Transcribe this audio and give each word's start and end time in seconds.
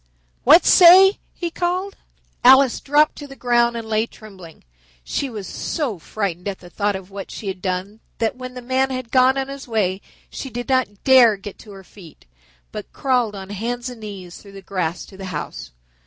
What 0.45 0.65
say?" 0.65 1.19
he 1.35 1.51
called. 1.51 1.95
Alice 2.43 2.79
dropped 2.79 3.17
to 3.17 3.27
the 3.27 3.35
ground 3.35 3.75
and 3.77 3.87
lay 3.87 4.07
trembling. 4.07 4.63
She 5.03 5.29
was 5.29 5.45
so 5.45 5.99
frightened 5.99 6.47
at 6.47 6.57
the 6.57 6.71
thought 6.71 6.95
of 6.95 7.11
what 7.11 7.29
she 7.29 7.47
had 7.49 7.61
done 7.61 7.99
that 8.17 8.35
when 8.35 8.55
the 8.55 8.63
man 8.63 8.89
had 8.89 9.11
gone 9.11 9.37
on 9.37 9.47
his 9.47 9.67
way 9.67 10.01
she 10.31 10.49
did 10.49 10.67
not 10.67 11.03
dare 11.03 11.37
get 11.37 11.59
to 11.59 11.71
her 11.73 11.83
feet, 11.83 12.25
but 12.71 12.91
crawled 12.91 13.35
on 13.35 13.51
hands 13.51 13.89
and 13.91 14.01
knees 14.01 14.37
through 14.37 14.53
the 14.53 14.63
grass 14.63 15.05
to 15.05 15.17
the 15.17 15.25
house. 15.25 15.69